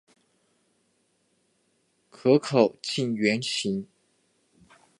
[2.09, 3.87] 壳口近圆形。